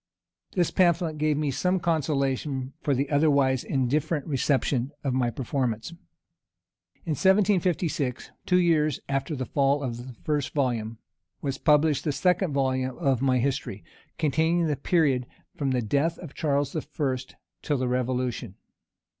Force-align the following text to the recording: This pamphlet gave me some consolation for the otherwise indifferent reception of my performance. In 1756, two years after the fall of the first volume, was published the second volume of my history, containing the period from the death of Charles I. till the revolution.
This 0.53 0.71
pamphlet 0.71 1.19
gave 1.19 1.37
me 1.37 1.51
some 1.51 1.79
consolation 1.79 2.73
for 2.81 2.95
the 2.95 3.07
otherwise 3.11 3.63
indifferent 3.63 4.25
reception 4.25 4.91
of 5.03 5.13
my 5.13 5.29
performance. 5.29 5.91
In 7.05 7.11
1756, 7.11 8.31
two 8.47 8.57
years 8.57 8.99
after 9.07 9.35
the 9.35 9.45
fall 9.45 9.83
of 9.83 9.97
the 9.97 10.15
first 10.23 10.55
volume, 10.55 10.97
was 11.43 11.59
published 11.59 12.03
the 12.03 12.11
second 12.11 12.51
volume 12.51 12.97
of 12.97 13.21
my 13.21 13.37
history, 13.37 13.83
containing 14.17 14.65
the 14.65 14.75
period 14.75 15.27
from 15.55 15.69
the 15.69 15.83
death 15.83 16.17
of 16.17 16.33
Charles 16.33 16.75
I. 16.75 16.81
till 17.61 17.77
the 17.77 17.87
revolution. 17.87 18.55